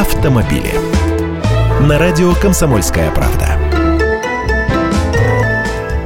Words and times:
автомобили. 0.00 0.72
На 1.86 1.98
радио 1.98 2.32
«Комсомольская 2.32 3.10
правда». 3.10 3.58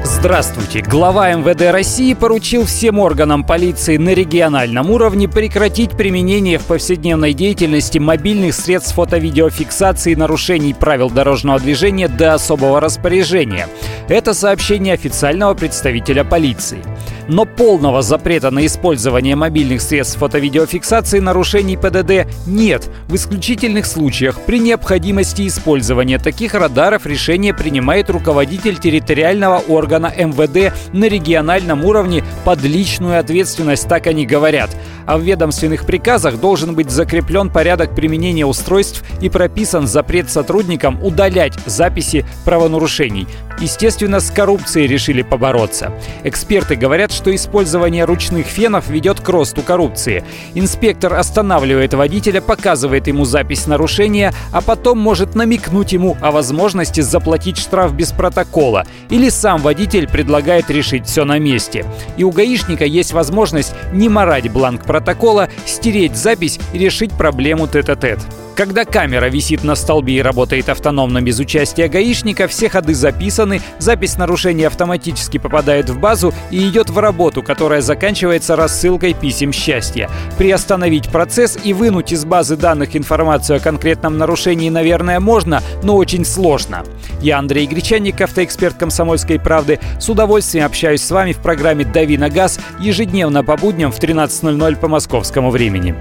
Здравствуйте. 0.02 0.80
Глава 0.80 1.32
МВД 1.32 1.70
России 1.70 2.12
поручил 2.14 2.64
всем 2.64 2.98
органам 2.98 3.44
полиции 3.44 3.96
на 3.96 4.08
региональном 4.08 4.90
уровне 4.90 5.28
прекратить 5.28 5.92
применение 5.92 6.58
в 6.58 6.64
повседневной 6.64 7.34
деятельности 7.34 7.98
мобильных 7.98 8.54
средств 8.54 8.94
фото-видеофиксации 8.94 10.14
нарушений 10.16 10.74
правил 10.74 11.08
дорожного 11.08 11.60
движения 11.60 12.08
до 12.08 12.34
особого 12.34 12.80
распоряжения. 12.80 13.68
Это 14.08 14.34
сообщение 14.34 14.94
официального 14.94 15.54
представителя 15.54 16.24
полиции. 16.24 16.82
Но 17.28 17.46
полного 17.46 18.02
запрета 18.02 18.50
на 18.50 18.66
использование 18.66 19.34
мобильных 19.34 19.80
средств 19.80 20.18
фото-видеофиксации 20.18 21.20
нарушений 21.20 21.76
ПДД 21.76 22.26
нет. 22.46 22.90
В 23.08 23.14
исключительных 23.14 23.86
случаях 23.86 24.38
при 24.40 24.58
необходимости 24.58 25.46
использования 25.46 26.18
таких 26.18 26.54
радаров 26.54 27.06
решение 27.06 27.54
принимает 27.54 28.10
руководитель 28.10 28.78
территориального 28.78 29.58
органа 29.68 30.12
МВД 30.16 30.74
на 30.92 31.06
региональном 31.06 31.84
уровне 31.84 32.22
под 32.44 32.62
личную 32.62 33.18
ответственность, 33.18 33.88
так 33.88 34.06
они 34.06 34.26
говорят. 34.26 34.70
А 35.06 35.18
в 35.18 35.22
ведомственных 35.22 35.86
приказах 35.86 36.40
должен 36.40 36.74
быть 36.74 36.90
закреплен 36.90 37.50
порядок 37.50 37.94
применения 37.94 38.46
устройств 38.46 39.04
и 39.20 39.28
прописан 39.28 39.86
запрет 39.86 40.30
сотрудникам 40.30 41.02
удалять 41.02 41.54
записи 41.66 42.24
правонарушений. 42.44 43.26
Естественно, 43.60 44.18
с 44.18 44.30
коррупцией 44.30 44.88
решили 44.88 45.22
побороться. 45.22 45.92
Эксперты 46.24 46.74
говорят, 46.74 47.12
что 47.12 47.34
использование 47.34 48.04
ручных 48.04 48.46
фенов 48.46 48.88
ведет 48.88 49.20
к 49.20 49.28
росту 49.28 49.62
коррупции. 49.62 50.24
Инспектор 50.54 51.14
останавливает 51.14 51.94
водителя, 51.94 52.40
показывает 52.40 53.06
ему 53.06 53.24
запись 53.24 53.66
нарушения, 53.66 54.32
а 54.52 54.60
потом 54.60 54.98
может 54.98 55.34
намекнуть 55.34 55.92
ему 55.92 56.16
о 56.20 56.32
возможности 56.32 57.00
заплатить 57.00 57.58
штраф 57.58 57.94
без 57.94 58.10
протокола. 58.10 58.84
Или 59.08 59.28
сам 59.28 59.60
водитель 59.60 60.08
предлагает 60.08 60.68
решить 60.70 61.06
все 61.06 61.24
на 61.24 61.38
месте. 61.38 61.84
И 62.16 62.24
у 62.24 62.30
гаишника 62.32 62.84
есть 62.84 63.12
возможность 63.12 63.72
не 63.92 64.08
морать 64.08 64.50
бланк 64.50 64.84
протокола, 64.94 65.48
стереть 65.66 66.14
запись 66.14 66.60
и 66.72 66.78
решить 66.78 67.10
проблему 67.10 67.66
тет-а-тет. 67.66 68.20
-тет. 68.20 68.44
Когда 68.54 68.84
камера 68.84 69.26
висит 69.26 69.64
на 69.64 69.74
столбе 69.74 70.14
и 70.14 70.22
работает 70.22 70.68
автономно 70.68 71.20
без 71.20 71.40
участия 71.40 71.88
гаишника, 71.88 72.46
все 72.46 72.68
ходы 72.68 72.94
записаны, 72.94 73.60
запись 73.80 74.16
нарушения 74.16 74.68
автоматически 74.68 75.38
попадает 75.38 75.90
в 75.90 75.98
базу 75.98 76.32
и 76.50 76.68
идет 76.68 76.88
в 76.88 76.98
работу, 76.98 77.42
которая 77.42 77.80
заканчивается 77.80 78.54
рассылкой 78.54 79.14
писем 79.14 79.52
счастья. 79.52 80.08
Приостановить 80.38 81.08
процесс 81.08 81.58
и 81.64 81.72
вынуть 81.72 82.12
из 82.12 82.24
базы 82.24 82.56
данных 82.56 82.94
информацию 82.94 83.56
о 83.56 83.60
конкретном 83.60 84.18
нарушении, 84.18 84.70
наверное, 84.70 85.18
можно, 85.18 85.60
но 85.82 85.96
очень 85.96 86.24
сложно. 86.24 86.84
Я 87.20 87.38
Андрей 87.38 87.66
Гречанник, 87.66 88.20
автоэксперт 88.20 88.76
«Комсомольской 88.76 89.40
правды». 89.40 89.80
С 89.98 90.08
удовольствием 90.08 90.66
общаюсь 90.66 91.02
с 91.02 91.10
вами 91.10 91.32
в 91.32 91.38
программе 91.38 91.84
«Дави 91.84 92.16
на 92.18 92.30
газ» 92.30 92.60
ежедневно 92.78 93.42
по 93.42 93.56
будням 93.56 93.90
в 93.90 93.98
13.00 93.98 94.76
по 94.84 94.88
московскому 94.88 95.50
времени. 95.50 95.94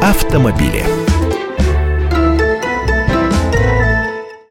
автомобили. 0.00 1.01